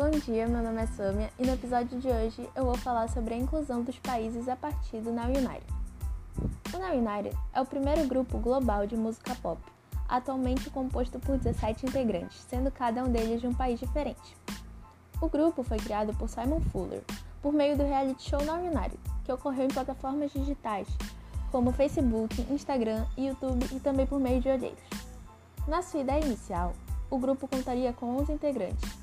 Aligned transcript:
Bom 0.00 0.08
dia, 0.12 0.48
meu 0.48 0.62
nome 0.62 0.80
é 0.80 0.86
Samia 0.86 1.28
e 1.38 1.44
no 1.44 1.52
episódio 1.52 2.00
de 2.00 2.08
hoje 2.08 2.48
eu 2.56 2.64
vou 2.64 2.74
falar 2.74 3.06
sobre 3.10 3.34
a 3.34 3.36
inclusão 3.36 3.82
dos 3.82 3.98
países 3.98 4.48
a 4.48 4.56
partir 4.56 5.02
do 5.02 5.12
Now 5.12 5.26
United. 5.26 5.66
O 6.72 6.78
Now 6.78 6.96
United 6.96 7.36
é 7.52 7.60
o 7.60 7.66
primeiro 7.66 8.06
grupo 8.06 8.38
global 8.38 8.86
de 8.86 8.96
música 8.96 9.34
pop, 9.42 9.60
atualmente 10.08 10.70
composto 10.70 11.20
por 11.20 11.36
17 11.36 11.84
integrantes, 11.84 12.38
sendo 12.48 12.70
cada 12.70 13.04
um 13.04 13.12
deles 13.12 13.42
de 13.42 13.46
um 13.46 13.52
país 13.52 13.78
diferente. 13.78 14.34
O 15.20 15.28
grupo 15.28 15.62
foi 15.62 15.76
criado 15.76 16.14
por 16.14 16.30
Simon 16.30 16.62
Fuller, 16.72 17.02
por 17.42 17.52
meio 17.52 17.76
do 17.76 17.84
reality 17.84 18.22
show 18.22 18.42
Now 18.42 18.56
United, 18.56 18.98
que 19.22 19.30
ocorreu 19.30 19.66
em 19.66 19.68
plataformas 19.68 20.32
digitais 20.32 20.88
como 21.52 21.72
Facebook, 21.72 22.40
Instagram, 22.50 23.04
YouTube 23.18 23.66
e 23.70 23.78
também 23.78 24.06
por 24.06 24.18
meio 24.18 24.40
de 24.40 24.48
olheiros. 24.48 24.80
Na 25.68 25.82
sua 25.82 26.00
ideia 26.00 26.24
inicial, 26.24 26.72
o 27.10 27.18
grupo 27.18 27.46
contaria 27.46 27.92
com 27.92 28.16
11 28.16 28.32
integrantes, 28.32 28.99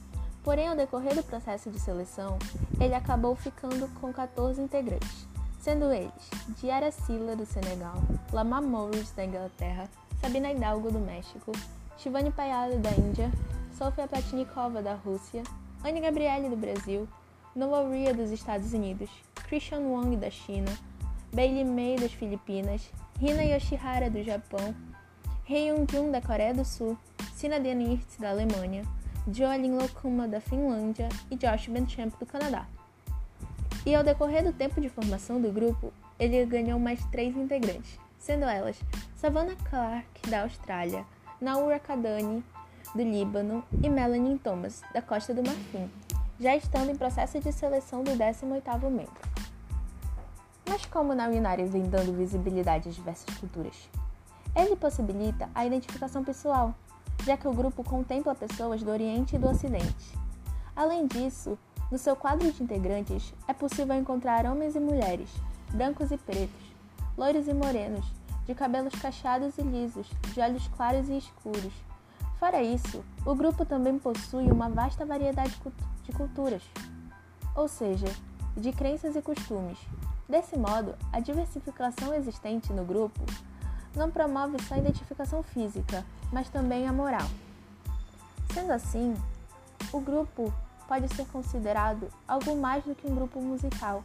porém, 0.48 0.70
ao 0.70 0.78
decorrer 0.78 1.14
do 1.14 1.22
processo 1.22 1.70
de 1.70 1.78
seleção, 1.78 2.40
ele 2.80 2.96
acabou 2.96 3.36
ficando 3.36 3.86
com 4.00 4.14
14 4.14 4.62
integrantes, 4.62 5.28
sendo 5.60 5.92
eles 5.92 6.14
Diara 6.58 6.90
Silla, 6.90 7.36
do 7.36 7.46
Senegal, 7.46 7.96
Lamar 8.32 8.62
Morris, 8.62 9.12
da 9.12 9.26
Inglaterra, 9.26 9.90
Sabina 10.22 10.50
Hidalgo, 10.50 10.90
do 10.90 11.00
México, 11.00 11.52
Shivani 11.98 12.32
Payada, 12.32 12.78
da 12.78 12.92
Índia, 12.92 13.30
Sofia 13.78 14.08
Platnikova, 14.08 14.82
da 14.82 14.94
Rússia, 14.94 15.44
Anne 15.84 16.00
Gabriele, 16.00 16.48
do 16.48 16.56
Brasil, 16.56 17.10
Noah 17.54 17.90
Ria, 17.90 18.14
dos 18.14 18.32
Estados 18.32 18.72
Unidos, 18.72 19.10
Christian 19.50 19.82
Wang, 19.82 20.16
da 20.16 20.30
China, 20.30 20.72
Bailey 21.34 21.66
May, 21.66 21.98
das 21.98 22.14
Filipinas, 22.14 22.90
Hina 23.22 23.44
Yoshihara, 23.44 24.10
do 24.10 24.24
Japão, 24.24 24.74
Hei 25.44 25.68
Jun, 25.92 26.10
da 26.10 26.22
Coreia 26.22 26.54
do 26.54 26.64
Sul, 26.64 26.98
Sina 27.36 27.60
Denirtz, 27.60 28.16
da 28.16 28.30
Alemanha, 28.30 28.84
Joelin 29.32 29.78
Lokuma, 29.78 30.28
da 30.28 30.40
Finlândia 30.40 31.10
e 31.30 31.36
Josh 31.36 31.68
Benchamp, 31.68 32.18
do 32.18 32.26
Canadá. 32.26 32.66
E 33.86 33.94
ao 33.94 34.04
decorrer 34.04 34.44
do 34.44 34.54
tempo 34.54 34.80
de 34.80 34.90
formação 34.90 35.42
do 35.42 35.52
grupo, 35.52 35.92
ele 36.18 36.46
ganhou 36.46 36.80
mais 36.80 37.04
três 37.06 37.36
integrantes, 37.36 38.00
sendo 38.18 38.46
elas 38.46 38.80
Savannah 39.16 39.56
Clark, 39.70 40.30
da 40.30 40.44
Austrália, 40.44 41.06
Naura 41.42 41.80
Kadani, 41.80 42.44
do 42.96 43.04
Líbano 43.04 43.64
e 43.84 43.90
Melanie 43.90 44.40
Thomas, 44.40 44.82
da 44.94 45.02
Costa 45.02 45.34
do 45.34 45.44
Marfim, 45.44 45.90
já 46.40 46.56
estando 46.56 46.90
em 46.90 46.96
processo 46.96 47.40
de 47.40 47.52
seleção 47.52 48.04
do 48.04 48.12
18º 48.12 48.90
membro. 48.90 49.38
Mas 50.68 50.86
como 50.86 51.14
na 51.14 51.28
Uninária 51.28 51.66
vem 51.66 51.84
dando 51.84 52.16
visibilidade 52.16 52.90
às 52.90 52.96
diversas 52.96 53.38
culturas? 53.38 53.90
Ele 54.56 54.76
possibilita 54.76 55.50
a 55.54 55.66
identificação 55.66 56.24
pessoal, 56.24 56.74
já 57.28 57.36
que 57.36 57.46
o 57.46 57.54
grupo 57.54 57.84
contempla 57.84 58.34
pessoas 58.34 58.82
do 58.82 58.90
Oriente 58.90 59.36
e 59.36 59.38
do 59.38 59.50
Ocidente. 59.50 60.18
Além 60.74 61.06
disso, 61.06 61.60
no 61.92 61.98
seu 61.98 62.16
quadro 62.16 62.50
de 62.50 62.64
integrantes 62.64 63.34
é 63.50 63.54
possível 63.54 63.94
encontrar 63.98 64.46
homens 64.46 64.78
e 64.78 64.80
mulheres, 64.80 65.30
brancos 65.74 66.10
e 66.10 66.18
pretos, 66.18 66.74
loiros 67.18 67.50
e 67.50 67.54
morenos, 67.54 68.06
de 68.46 68.56
cabelos 68.56 68.94
cacheados 68.96 69.58
e 69.58 69.62
lisos, 69.62 70.10
de 70.34 70.40
olhos 70.40 70.70
claros 70.70 71.10
e 71.10 71.18
escuros. 71.18 71.74
Fora 72.40 72.64
isso, 72.64 73.04
o 73.26 73.36
grupo 73.36 73.66
também 73.66 74.00
possui 74.00 74.46
uma 74.50 74.70
vasta 74.70 75.06
variedade 75.06 75.60
de 76.04 76.14
culturas, 76.14 76.64
ou 77.54 77.68
seja, 77.68 78.08
de 78.56 78.72
crenças 78.72 79.18
e 79.18 79.22
costumes. 79.22 79.78
Desse 80.30 80.58
modo, 80.58 80.96
a 81.12 81.20
diversificação 81.20 82.14
existente 82.14 82.72
no 82.72 82.86
grupo 82.86 83.20
não 83.98 84.12
promove 84.12 84.62
só 84.64 84.76
a 84.76 84.78
identificação 84.78 85.44
física, 85.44 86.06
mas 86.32 86.50
também 86.50 86.88
a 86.88 86.94
moral. 86.94 87.28
Sendo 88.54 88.72
assim, 88.72 89.16
o 89.92 90.00
grupo 90.00 90.54
pode 90.88 91.14
ser 91.14 91.26
considerado 91.28 92.08
algo 92.28 92.56
mais 92.56 92.84
do 92.84 92.96
que 92.96 93.08
um 93.08 93.16
grupo 93.16 93.42
musical, 93.42 94.04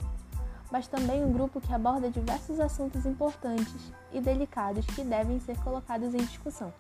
mas 0.71 0.89
também 0.89 1.25
um 1.25 1.33
grupo 1.33 1.61
que 1.61 1.73
aborda 1.73 2.11
diversos 2.11 2.59
assuntos 2.59 3.07
importantes 3.07 3.93
e 4.13 4.21
delicados 4.21 4.87
que 4.87 5.05
devem 5.05 5.39
ser 5.41 5.57
colocados 5.59 6.15
em 6.15 6.19
discussão. 6.19 6.73